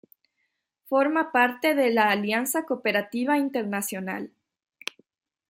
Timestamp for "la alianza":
1.91-2.65